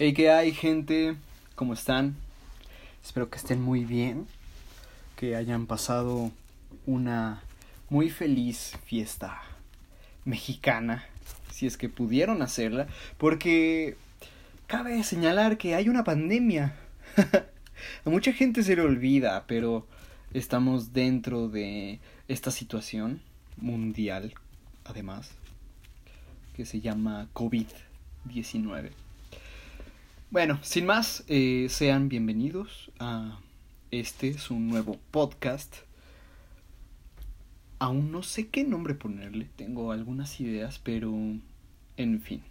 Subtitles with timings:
[0.00, 1.16] Hey, ¿qué hay, gente?
[1.56, 2.14] ¿Cómo están?
[3.04, 4.28] Espero que estén muy bien,
[5.16, 6.30] que hayan pasado
[6.86, 7.42] una
[7.90, 9.42] muy feliz fiesta
[10.24, 11.04] mexicana,
[11.50, 13.96] si es que pudieron hacerla, porque
[14.68, 16.76] cabe señalar que hay una pandemia.
[18.04, 19.84] A mucha gente se le olvida, pero
[20.32, 23.20] estamos dentro de esta situación
[23.56, 24.32] mundial,
[24.84, 25.32] además,
[26.54, 28.92] que se llama COVID-19.
[30.30, 33.40] Bueno, sin más, eh, sean bienvenidos a
[33.90, 35.74] este, su nuevo podcast.
[37.78, 41.14] Aún no sé qué nombre ponerle, tengo algunas ideas, pero
[41.96, 42.42] en fin,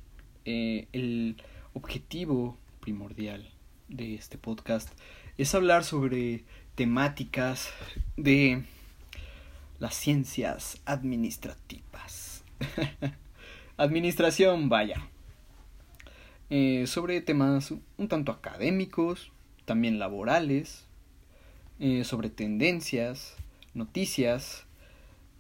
[0.46, 1.36] eh, el
[1.76, 3.48] objetivo primordial
[3.90, 4.90] de este podcast
[5.38, 7.70] es hablar sobre temáticas
[8.16, 8.64] de
[9.78, 12.44] las ciencias administrativas.
[13.78, 15.08] Administración, vaya.
[16.50, 19.32] Eh, sobre temas un tanto académicos,
[19.66, 20.86] también laborales,
[21.80, 23.36] eh, sobre tendencias,
[23.74, 24.64] noticias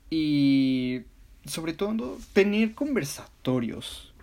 [0.09, 1.01] y
[1.45, 4.13] sobre todo tener conversatorios,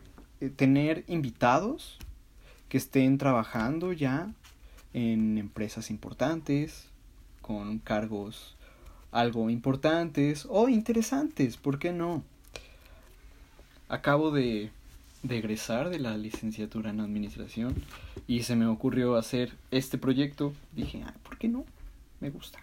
[0.41, 1.99] eh, tener invitados
[2.69, 4.33] que estén trabajando ya
[4.93, 6.89] en empresas importantes,
[7.41, 8.57] con cargos
[9.11, 12.25] algo importantes o interesantes, ¿por qué no?
[13.89, 14.71] Acabo de
[15.25, 17.75] de egresar de la licenciatura en administración
[18.29, 20.53] y se me ocurrió hacer este proyecto.
[20.73, 21.65] Dije, ah, ¿por qué no?
[22.21, 22.61] Me gusta.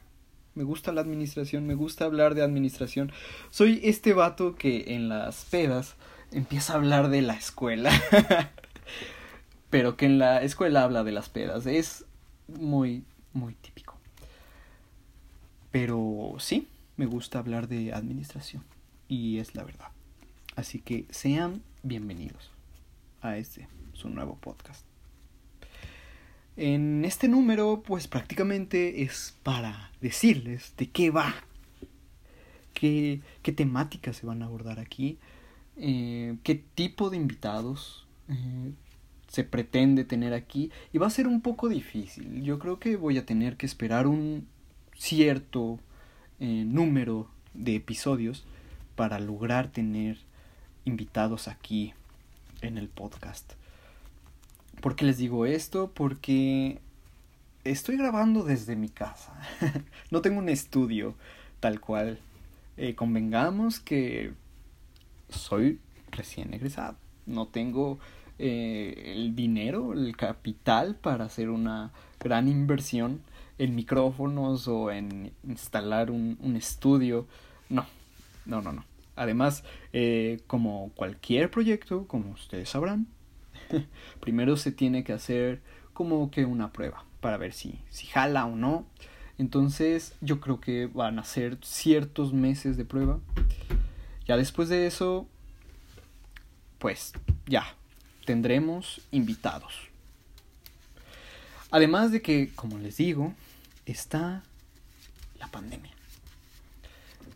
[0.53, 3.11] Me gusta la administración, me gusta hablar de administración.
[3.49, 5.95] Soy este vato que en las pedas
[6.31, 7.91] empieza a hablar de la escuela.
[9.71, 11.65] Pero que en la escuela habla de las pedas.
[11.65, 12.05] Es
[12.47, 13.97] muy, muy típico.
[15.71, 18.63] Pero sí, me gusta hablar de administración.
[19.07, 19.87] Y es la verdad.
[20.61, 22.51] Así que sean bienvenidos
[23.23, 24.85] a este, su nuevo podcast.
[26.55, 31.33] En este número, pues prácticamente es para decirles de qué va,
[32.75, 35.17] qué, qué temáticas se van a abordar aquí,
[35.77, 38.71] eh, qué tipo de invitados eh,
[39.29, 40.69] se pretende tener aquí.
[40.93, 42.43] Y va a ser un poco difícil.
[42.43, 44.47] Yo creo que voy a tener que esperar un
[44.95, 45.79] cierto
[46.39, 48.45] eh, número de episodios
[48.95, 50.19] para lograr tener
[50.85, 51.93] invitados aquí
[52.61, 53.53] en el podcast.
[54.81, 55.91] ¿Por qué les digo esto?
[55.93, 56.79] Porque
[57.63, 59.33] estoy grabando desde mi casa.
[60.11, 61.15] no tengo un estudio
[61.59, 62.19] tal cual.
[62.77, 64.33] Eh, convengamos que
[65.29, 65.79] soy
[66.11, 66.97] recién egresado.
[67.25, 67.99] No tengo
[68.39, 73.21] eh, el dinero, el capital para hacer una gran inversión
[73.59, 77.27] en micrófonos o en instalar un, un estudio.
[77.69, 77.85] No,
[78.45, 78.90] no, no, no.
[79.15, 79.63] Además,
[79.93, 83.07] eh, como cualquier proyecto, como ustedes sabrán,
[84.19, 85.61] primero se tiene que hacer
[85.93, 88.85] como que una prueba para ver si, si jala o no.
[89.37, 93.19] Entonces yo creo que van a ser ciertos meses de prueba.
[94.27, 95.27] Ya después de eso,
[96.77, 97.13] pues
[97.47, 97.75] ya,
[98.25, 99.73] tendremos invitados.
[101.69, 103.33] Además de que, como les digo,
[103.85, 104.43] está
[105.39, 105.91] la pandemia.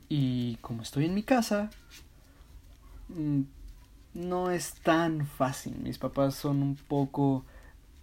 [0.09, 1.69] Y como estoy en mi casa,
[3.09, 3.41] mm,
[4.13, 5.75] no es tan fácil.
[5.77, 7.43] Mis papás son un poco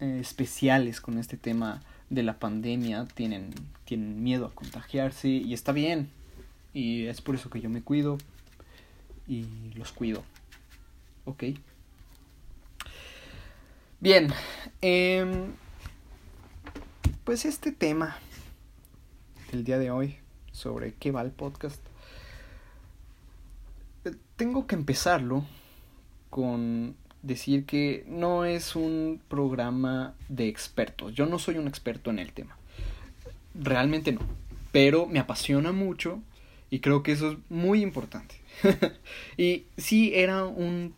[0.01, 1.81] eh, especiales con este tema
[2.11, 3.07] de la pandemia.
[3.15, 3.55] Tienen,
[3.85, 6.11] tienen miedo a contagiarse y está bien.
[6.75, 8.19] Y es por eso que yo me cuido
[9.29, 10.25] y los cuido.
[11.25, 11.45] Ok.
[14.01, 14.33] Bien.
[14.81, 15.53] Em,
[17.25, 18.17] pues este tema
[19.53, 20.17] del día de hoy
[20.51, 21.81] sobre qué va el podcast
[24.42, 25.44] tengo que empezarlo
[26.28, 31.14] con decir que no es un programa de expertos.
[31.14, 32.56] Yo no soy un experto en el tema.
[33.54, 34.22] Realmente no.
[34.72, 36.20] Pero me apasiona mucho
[36.70, 38.34] y creo que eso es muy importante.
[39.36, 40.92] y sí era un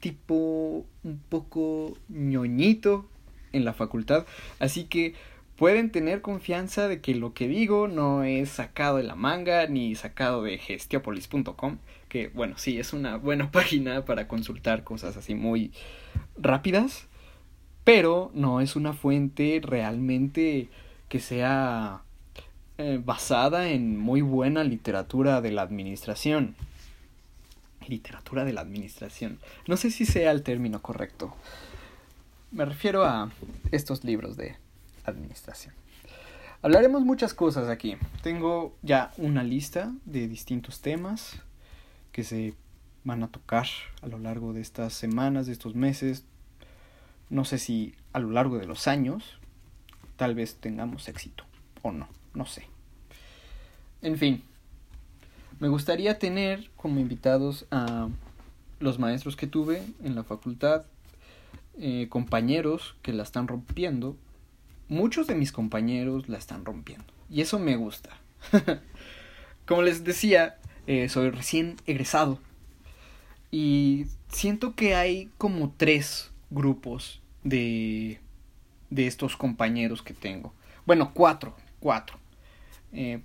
[0.00, 3.06] tipo un poco ñoñito
[3.52, 4.24] en la facultad.
[4.58, 5.12] Así que
[5.60, 9.94] pueden tener confianza de que lo que digo no es sacado de la manga ni
[9.94, 11.76] sacado de gestiopolis.com
[12.08, 15.70] que bueno, sí, es una buena página para consultar cosas así muy
[16.38, 17.08] rápidas,
[17.84, 20.70] pero no es una fuente realmente
[21.10, 22.04] que sea
[22.78, 26.54] eh, basada en muy buena literatura de la administración.
[27.86, 29.38] Literatura de la administración.
[29.66, 31.36] No sé si sea el término correcto.
[32.50, 33.30] Me refiero a
[33.72, 34.56] estos libros de
[35.04, 35.74] administración.
[36.62, 37.96] Hablaremos muchas cosas aquí.
[38.22, 41.40] Tengo ya una lista de distintos temas
[42.12, 42.54] que se
[43.04, 43.66] van a tocar
[44.02, 46.24] a lo largo de estas semanas, de estos meses.
[47.30, 49.38] No sé si a lo largo de los años
[50.16, 51.44] tal vez tengamos éxito
[51.82, 52.66] o no, no sé.
[54.02, 54.42] En fin,
[55.60, 58.08] me gustaría tener como invitados a
[58.80, 60.84] los maestros que tuve en la facultad,
[61.78, 64.16] eh, compañeros que la están rompiendo.
[64.90, 67.06] Muchos de mis compañeros la están rompiendo.
[67.30, 68.10] Y eso me gusta.
[69.64, 70.58] Como les decía,
[70.88, 72.40] eh, soy recién egresado.
[73.52, 78.18] Y siento que hay como tres grupos de,
[78.90, 80.52] de estos compañeros que tengo.
[80.86, 82.18] Bueno, cuatro, cuatro.
[82.92, 83.20] Eh,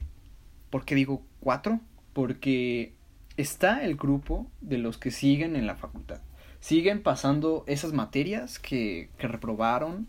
[0.70, 1.80] ¿Por qué digo cuatro?
[2.14, 2.94] Porque
[3.38, 6.22] está el grupo de los que siguen en la facultad.
[6.60, 10.08] Siguen pasando esas materias que, que reprobaron,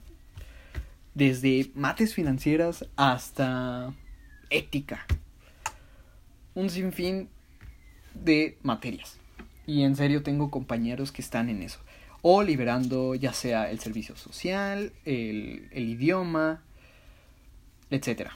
[1.17, 3.95] desde mates financieras hasta
[4.51, 5.07] ética.
[6.55, 7.31] Un sinfín
[8.13, 9.19] de materias.
[9.67, 11.81] Y en serio tengo compañeros que están en eso.
[12.21, 16.63] O liberando ya sea el servicio social, el, el idioma,
[17.89, 18.29] etc.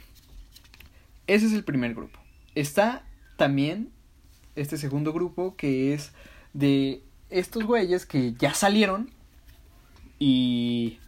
[1.27, 2.19] Ese es el primer grupo.
[2.55, 3.05] Está
[3.37, 3.91] también
[4.57, 6.13] este segundo grupo que es
[6.55, 9.11] de estos güeyes que ya salieron
[10.19, 10.99] y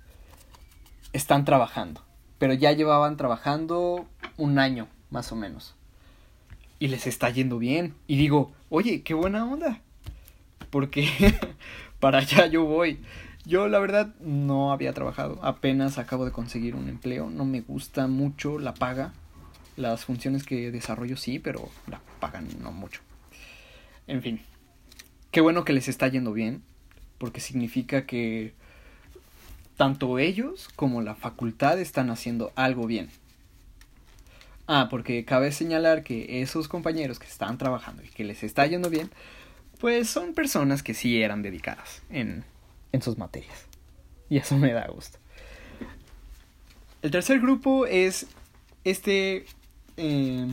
[1.13, 2.03] están trabajando.
[2.39, 4.07] Pero ya llevaban trabajando
[4.37, 5.75] un año, más o menos.
[6.79, 7.95] Y les está yendo bien.
[8.07, 9.81] Y digo, oye, qué buena onda.
[10.71, 11.09] Porque
[12.01, 12.99] para allá yo voy.
[13.45, 15.39] Yo la verdad no había trabajado.
[15.43, 17.31] Apenas acabo de conseguir un empleo.
[17.31, 19.13] No me gusta mucho la paga.
[19.77, 23.01] Las funciones que desarrollo sí, pero la pagan no mucho.
[24.07, 24.41] En fin.
[25.31, 26.63] Qué bueno que les está yendo bien.
[27.19, 28.55] Porque significa que
[29.77, 33.11] tanto ellos como la facultad están haciendo algo bien.
[34.67, 38.91] Ah, porque cabe señalar que esos compañeros que están trabajando y que les está yendo
[38.91, 39.11] bien,
[39.81, 42.45] pues son personas que sí eran dedicadas en,
[42.93, 43.67] en sus materias.
[44.31, 45.19] Y eso me da gusto.
[47.03, 48.29] El tercer grupo es
[48.85, 49.45] este
[49.97, 50.47] eh,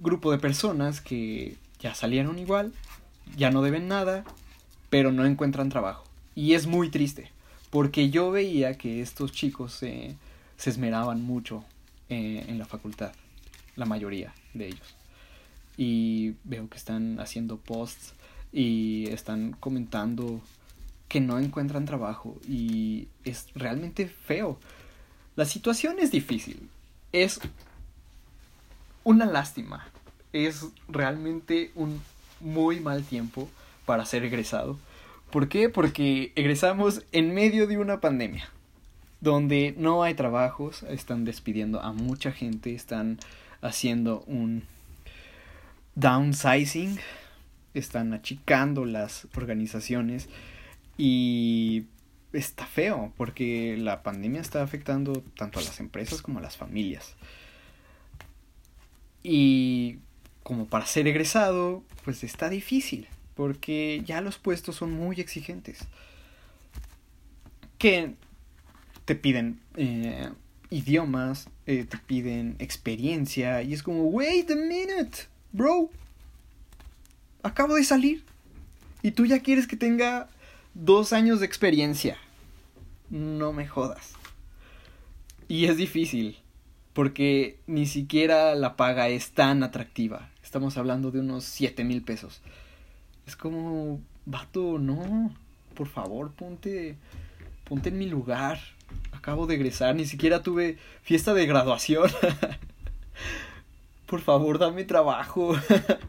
[0.00, 2.72] grupo de personas que ya salieron igual,
[3.36, 4.24] ya no deben nada,
[4.90, 6.04] pero no encuentran trabajo.
[6.34, 7.30] Y es muy triste,
[7.72, 10.18] porque yo veía que estos chicos se
[10.62, 11.64] esmeraban mucho
[12.10, 13.12] eh, en la facultad,
[13.76, 14.94] la mayoría de ellos.
[15.78, 18.12] Y veo que están haciendo posts
[18.52, 20.42] y están comentando
[21.08, 24.58] que no encuentran trabajo y es realmente feo.
[25.34, 26.68] La situación es difícil,
[27.10, 27.40] es
[29.02, 29.86] una lástima,
[30.34, 32.02] es realmente un
[32.38, 33.48] muy mal tiempo
[33.86, 34.76] para ser egresado
[35.32, 35.70] ¿Por qué?
[35.70, 38.50] Porque egresamos en medio de una pandemia,
[39.22, 43.18] donde no hay trabajos, están despidiendo a mucha gente, están
[43.62, 44.64] haciendo un
[45.94, 46.98] downsizing,
[47.72, 50.28] están achicando las organizaciones
[50.98, 51.86] y
[52.34, 57.16] está feo porque la pandemia está afectando tanto a las empresas como a las familias.
[59.22, 59.96] Y
[60.42, 65.80] como para ser egresado, pues está difícil porque ya los puestos son muy exigentes.
[67.78, 68.14] Que
[69.04, 70.30] te piden eh,
[70.70, 75.90] idiomas, eh, te piden experiencia y es como, wait a minute, bro.
[77.42, 78.24] Acabo de salir
[79.02, 80.28] y tú ya quieres que tenga
[80.74, 82.16] dos años de experiencia.
[83.10, 84.12] No me jodas.
[85.48, 86.38] Y es difícil
[86.92, 90.30] porque ni siquiera la paga es tan atractiva.
[90.42, 92.42] Estamos hablando de unos 7 mil pesos.
[93.32, 95.34] Es como, vato, no,
[95.74, 96.96] por favor, ponte,
[97.64, 98.60] ponte en mi lugar.
[99.10, 102.10] Acabo de egresar, ni siquiera tuve fiesta de graduación.
[104.06, 105.56] por favor, dame trabajo.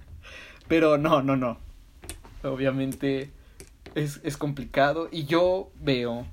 [0.68, 1.60] Pero no, no, no.
[2.44, 3.32] Obviamente
[3.96, 6.28] es, es complicado y yo veo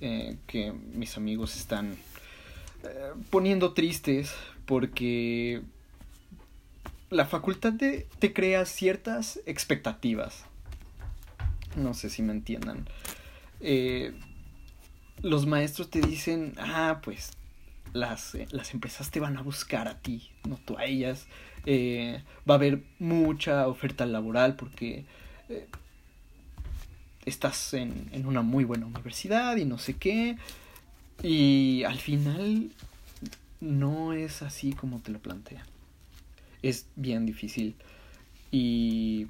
[0.00, 1.96] eh, que mis amigos están
[2.84, 4.32] eh, poniendo tristes
[4.64, 5.62] porque
[7.10, 10.44] la facultad te, crea ciertas expectativas.
[11.76, 12.88] No sé si me entiendan.
[13.60, 14.12] Eh,
[15.22, 17.32] los maestros te dicen, ah, pues
[17.92, 21.26] las, eh, las, empresas te van a buscar a ti, no tú a ellas.
[21.64, 25.04] Eh, va a haber mucha oferta laboral porque
[27.24, 30.36] estás en, en, una muy buena universidad y no sé qué.
[31.22, 32.70] Y al final
[33.60, 35.75] no es así como te lo plantean
[36.62, 37.74] es bien difícil.
[38.50, 39.26] Y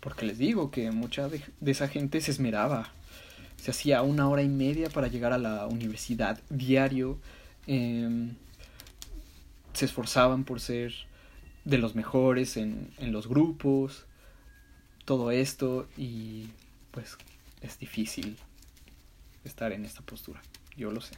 [0.00, 2.92] porque les digo que mucha de, esa gente se esmeraba.
[3.56, 7.18] Se hacía una hora y media para llegar a la universidad diario.
[7.66, 8.34] Em,
[9.72, 10.94] se esforzaban por ser
[11.64, 14.06] de los mejores en, en los grupos.
[15.04, 16.48] Todo esto y
[16.90, 17.16] pues
[17.60, 18.36] es difícil.
[19.44, 20.42] estar en esta postura,
[20.76, 21.14] yo lo sé.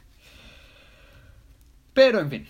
[1.93, 2.47] Pero en fin,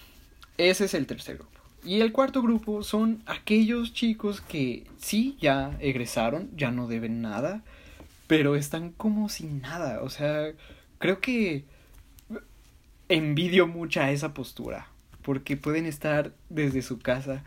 [0.57, 1.50] ese es el tercer grupo.
[1.83, 7.63] Y el cuarto grupo son aquellos chicos que sí ya egresaron, ya no deben nada,
[8.27, 10.01] pero están como sin nada.
[10.03, 10.51] O sea,
[10.99, 11.65] creo que
[13.09, 14.87] envidio mucha esa postura,
[15.23, 17.43] porque pueden estar desde su casa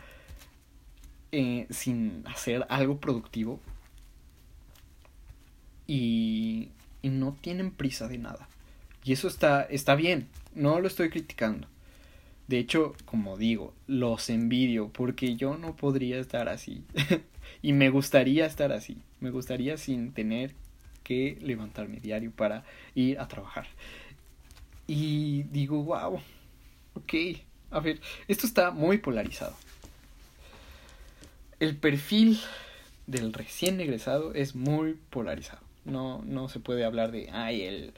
[1.30, 3.60] eh, sin hacer algo productivo
[5.86, 6.70] y,
[7.02, 8.48] y no tienen prisa de nada.
[9.04, 11.68] Y eso está, está bien, no lo estoy criticando.
[12.46, 16.82] De hecho, como digo, los envidio porque yo no podría estar así.
[17.62, 18.98] y me gustaría estar así.
[19.20, 20.54] Me gustaría sin tener
[21.02, 23.66] que levantarme diario para ir a trabajar.
[24.86, 26.20] Y digo, wow,
[26.94, 27.14] ok,
[27.70, 29.56] a ver, esto está muy polarizado.
[31.60, 32.38] El perfil
[33.06, 35.62] del recién egresado es muy polarizado.
[35.84, 37.94] No, no se puede hablar de, ay, el,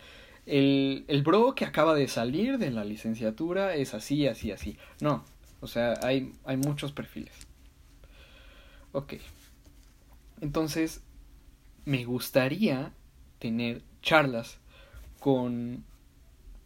[0.46, 4.78] el, el bro que acaba de salir de la licenciatura es así, así, así.
[5.00, 5.24] No,
[5.60, 7.34] o sea, hay, hay muchos perfiles.
[8.92, 9.14] Ok.
[10.40, 11.02] Entonces,
[11.84, 12.92] me gustaría
[13.38, 14.58] tener charlas
[15.20, 15.84] con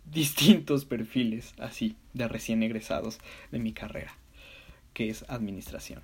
[0.04, 3.18] distintos perfiles así de recién egresados
[3.50, 4.16] de mi carrera,
[4.92, 6.02] que es administración.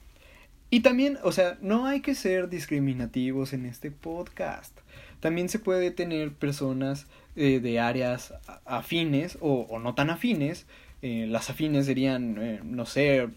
[0.70, 4.76] Y también, o sea, no hay que ser discriminativos en este podcast.
[5.20, 7.06] También se puede tener personas
[7.36, 8.32] eh, de áreas
[8.64, 10.66] afines o, no tan afines.
[11.02, 13.28] Eh, las afines serían, eh, no sé,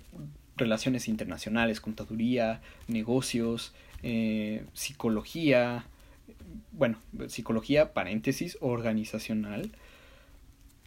[0.56, 3.74] relaciones internacionales, contaduría, negocios,
[4.74, 5.84] psicología,
[6.72, 9.72] bueno, psicología, paréntesis, organizacional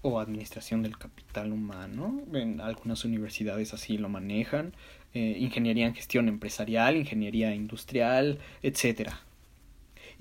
[0.00, 2.22] o administración del capital humano.
[2.32, 4.72] En algunas universidades así lo manejan.
[5.12, 9.20] ingeniería en gestión empresarial, ingeniería industrial, etcétera.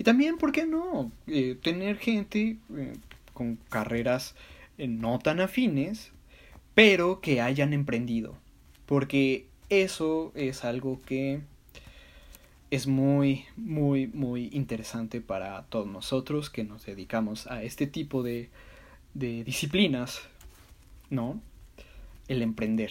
[0.02, 1.12] Y también, ¿por qué no?
[1.28, 2.92] Eh, tener gente eh,
[3.34, 4.34] con carreras
[4.76, 6.10] eh, no tan afines,
[6.74, 8.36] pero que hayan emprendido.
[8.84, 11.42] Porque eso es algo que
[12.72, 18.50] es muy, muy, muy interesante para todos nosotros que nos dedicamos a este tipo de,
[19.14, 20.20] de disciplinas,
[21.10, 21.40] ¿no?
[22.26, 22.90] El emprender.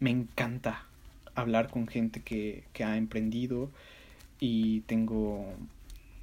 [0.00, 0.86] Me encanta
[1.34, 3.68] hablar con gente que, que ha emprendido
[4.40, 5.54] y tengo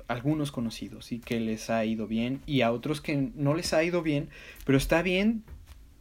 [0.07, 3.83] algunos conocidos y que les ha ido bien y a otros que no les ha
[3.83, 4.29] ido bien,
[4.65, 5.43] pero está bien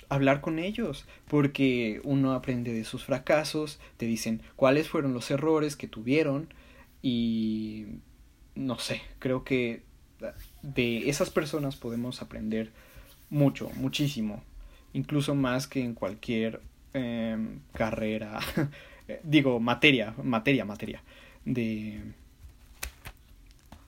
[0.09, 5.77] hablar con ellos porque uno aprende de sus fracasos, te dicen cuáles fueron los errores
[5.77, 6.53] que tuvieron
[7.01, 7.87] y
[8.55, 9.83] no sé, creo que
[10.63, 12.71] de esas personas podemos aprender
[13.31, 14.45] mucho, muchísimo,
[14.93, 16.61] incluso más que en cualquier
[16.93, 18.39] em, carrera,
[19.25, 21.03] digo, materia, materia, materia
[21.45, 22.01] de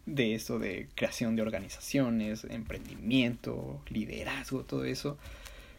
[0.07, 5.17] de esto de creación de organizaciones, emprendimiento, liderazgo, todo eso,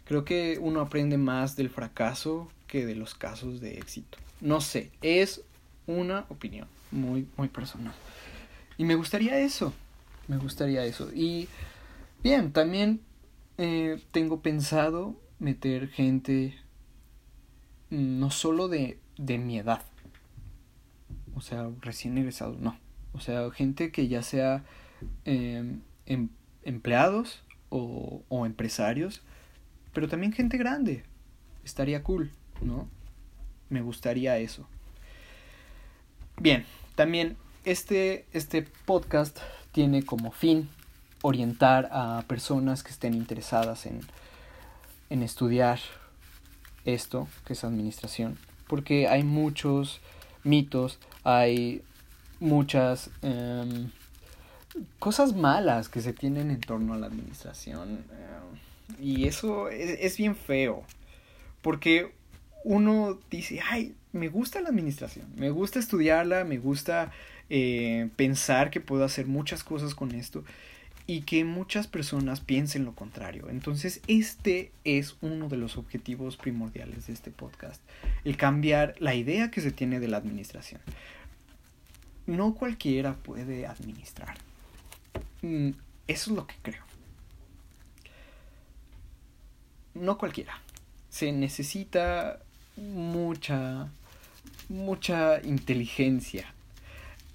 [0.05, 4.17] creo que uno aprende más del fracaso que de los casos de éxito.
[4.41, 5.41] No sé, es
[5.87, 7.93] una opinión muy, muy personal.
[8.77, 9.73] Y me gustaría eso,
[10.27, 11.09] me gustaría eso.
[11.13, 11.47] Y
[12.23, 13.01] bien, también
[13.57, 16.55] eh, tengo pensado meter gente
[17.91, 19.83] mm, no solo de, de mi edad,
[21.35, 22.84] o sea, recién egresados, no
[23.15, 24.63] o sea, gente que ya sea
[25.23, 26.29] em, em,
[26.63, 29.21] empleados o, o empresarios,
[29.93, 31.03] pero también gente grande.
[31.63, 32.31] Estaría cool,
[32.61, 32.87] ¿no?
[33.69, 34.67] Me gustaría eso.
[36.37, 39.39] Bien, también este, este podcast
[39.71, 40.69] tiene como fin
[41.21, 44.01] orientar a personas que estén interesadas en,
[45.09, 45.79] en estudiar
[46.83, 50.01] esto, que es administración, porque hay muchos
[50.43, 51.81] mitos, hay
[52.39, 53.89] muchas em,
[54.99, 58.05] cosas malas que se tienen en torno a la administración.
[58.11, 60.83] Em, y eso es, bien feo.
[61.61, 62.11] Porque
[62.63, 67.11] uno dice, ay, me gusta la administración, me gusta estudiarla, me gusta
[67.49, 70.43] eh, pensar que puedo hacer muchas cosas con esto
[71.07, 73.49] y que muchas personas piensen lo contrario.
[73.49, 77.81] Entonces, este es uno de los objetivos primordiales de este podcast,
[78.23, 80.81] el cambiar la idea que se tiene de la administración
[82.27, 84.37] no cualquiera puede administrar.
[85.41, 85.69] Mm,
[86.07, 86.83] eso es lo que creo.
[89.93, 90.59] No cualquiera.
[91.09, 92.39] Se necesita
[92.75, 93.87] mucha,
[94.69, 96.53] mucha inteligencia.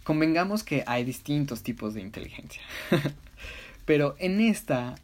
[0.04, 2.62] Convengamos que hay distintos tipos de inteligencia.
[3.84, 4.96] Pero en esta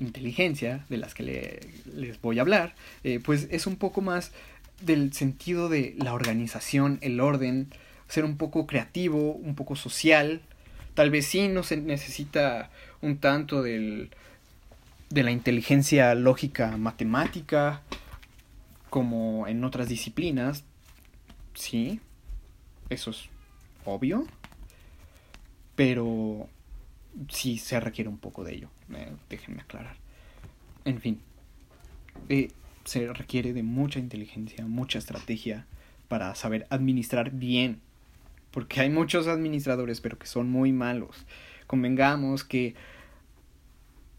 [0.00, 4.32] inteligencia de las que les voy a hablar, eh, pues es un poco más
[4.80, 7.72] del sentido de la organización, el orden,
[8.08, 10.40] ser un poco creativo, un poco social.
[10.94, 14.10] Tal vez sí no se necesita un tanto del,
[15.10, 17.82] de la inteligencia lógica matemática,
[18.90, 20.64] como en otras disciplinas,
[21.54, 22.00] sí,
[22.88, 23.28] eso es
[23.84, 24.26] obvio,
[25.74, 26.48] pero
[27.28, 29.96] sí se requiere un poco de ello, eh, déjenme aclarar.
[30.84, 31.20] En fin,
[32.28, 32.50] eh,
[32.84, 35.66] se requiere de mucha inteligencia, mucha estrategia
[36.08, 37.80] para saber administrar bien,
[38.58, 41.24] porque hay muchos administradores, pero que son muy malos.
[41.68, 42.74] Convengamos que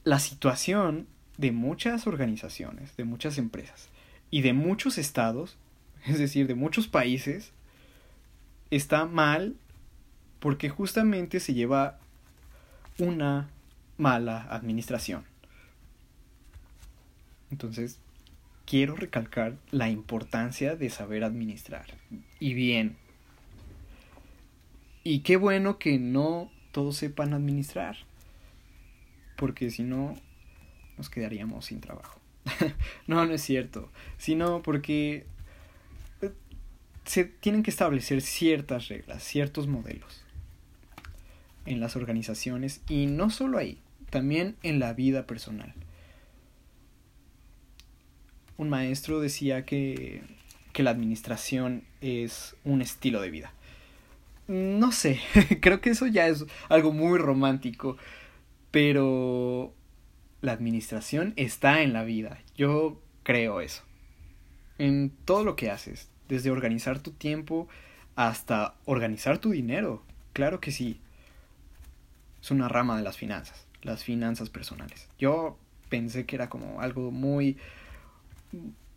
[0.06, 3.90] la situación de muchas organizaciones, de muchas empresas
[4.32, 5.58] y de muchos estados,
[6.06, 7.52] es decir, de muchos países,
[8.72, 9.58] está mal
[10.40, 12.00] porque justamente se lleva
[12.98, 13.50] una
[13.98, 15.26] mala administración.
[17.52, 18.00] Entonces,
[18.66, 21.88] quiero recalcar la importancia de saber administrar.
[22.40, 22.96] Y bien.
[25.04, 27.98] Y qué bueno que no todos sepan administrar.
[29.38, 30.16] Porque si no,
[30.98, 32.20] nos quedaríamos sin trabajo.
[33.08, 33.90] no, no es cierto.
[34.18, 35.26] Sino porque
[36.22, 36.32] eh,
[37.06, 40.24] se tienen que establecer ciertas reglas, ciertos modelos
[41.66, 43.78] en las organizaciones y no solo ahí,
[44.10, 45.74] también en la vida personal.
[48.58, 50.22] Un maestro decía que,
[50.74, 53.54] que la administración es un estilo de vida.
[54.50, 55.20] No sé,
[55.62, 57.98] creo que eso ya es algo muy romántico,
[58.72, 59.76] pero
[60.42, 62.40] la administración está en la vida.
[62.56, 63.84] Yo creo eso.
[64.80, 67.68] En todo lo que haces, desde organizar tu tiempo
[68.16, 70.02] hasta organizar tu dinero.
[70.34, 71.00] Claro que sí.
[72.42, 75.10] Es una rama de las finanzas, las finanzas personales.
[75.20, 77.58] Yo pensé que era como algo muy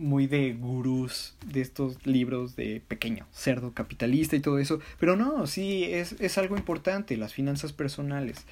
[0.02, 5.46] muy de gurús de estos libros de pequeño cerdo capitalista y todo eso, pero no,
[5.46, 8.44] sí es, es algo importante, las finanzas personales.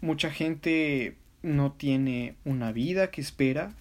[0.00, 3.72] Mucha gente no tiene una vida que espera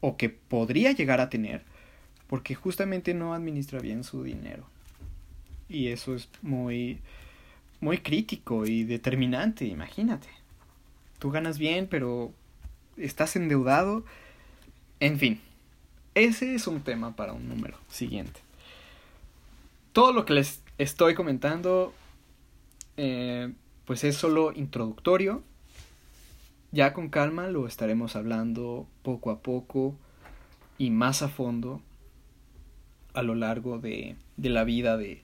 [0.00, 1.64] o que podría llegar a tener
[2.28, 4.64] porque justamente no administra bien su dinero.
[5.68, 6.98] Y eso es muy
[7.80, 10.28] muy crítico y determinante, imagínate.
[11.18, 12.32] Tú ganas bien, pero
[12.96, 14.04] estás endeudado.
[15.00, 15.40] En fin,
[16.18, 18.40] ese es un tema para un número siguiente.
[19.92, 21.92] Todo lo que les estoy comentando,
[22.96, 23.52] eh,
[23.84, 25.42] pues es solo introductorio.
[26.70, 29.94] Ya con calma lo estaremos hablando poco a poco
[30.76, 31.80] y más a fondo
[33.14, 35.22] a lo largo de, de la vida de,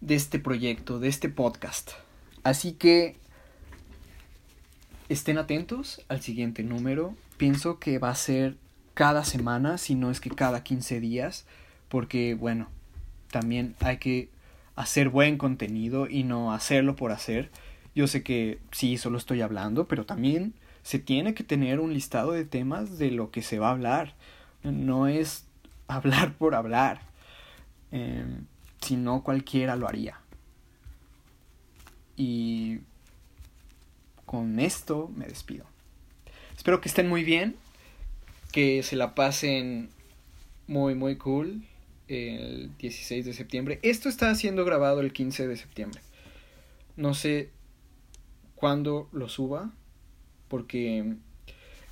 [0.00, 1.92] de este proyecto, de este podcast.
[2.42, 3.16] Así que
[5.08, 7.14] estén atentos al siguiente número.
[7.36, 8.56] Pienso que va a ser
[8.94, 11.46] cada semana, si no es que cada 15 días,
[11.88, 12.68] porque bueno,
[13.30, 14.28] también hay que
[14.76, 17.50] hacer buen contenido y no hacerlo por hacer.
[17.94, 22.32] Yo sé que sí, solo estoy hablando, pero también se tiene que tener un listado
[22.32, 24.14] de temas de lo que se va a hablar.
[24.62, 25.46] No es
[25.88, 27.00] hablar por hablar.
[27.92, 28.24] Eh,
[28.80, 30.20] si no cualquiera lo haría.
[32.16, 32.80] Y
[34.26, 35.64] con esto me despido.
[36.56, 37.56] Espero que estén muy bien,
[38.50, 39.90] que se la pasen
[40.66, 41.62] muy, muy cool
[42.08, 43.78] el 16 de septiembre.
[43.82, 46.00] Esto está siendo grabado el 15 de septiembre.
[46.96, 47.50] No sé
[48.54, 49.70] cuándo lo suba,
[50.48, 51.14] porque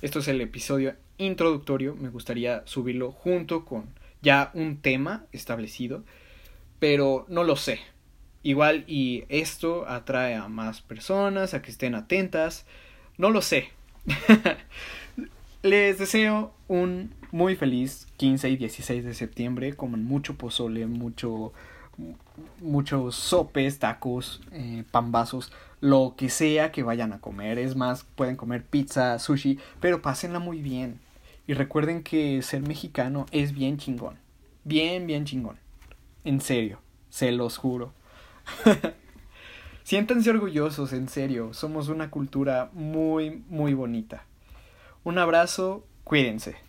[0.01, 1.95] esto es el episodio introductorio.
[1.95, 3.89] Me gustaría subirlo junto con
[4.21, 6.03] ya un tema establecido
[6.79, 7.79] pero no lo sé.
[8.41, 12.65] Igual y esto atrae a más personas, a que estén atentas,
[13.17, 13.69] no lo sé.
[15.61, 21.51] Les deseo un muy feliz 15 y 16 de septiembre, coman mucho pozole, mucho
[22.61, 27.59] muchos sopes, tacos, eh, pambazos, lo que sea que vayan a comer.
[27.59, 30.99] Es más, pueden comer pizza, sushi, pero pásenla muy bien.
[31.45, 34.17] Y recuerden que ser mexicano es bien chingón.
[34.63, 35.57] Bien, bien chingón.
[36.23, 37.91] En serio, se los juro.
[39.83, 41.53] Siéntanse orgullosos, en serio.
[41.53, 44.23] Somos una cultura muy, muy bonita.
[45.03, 46.68] Un abrazo, cuídense.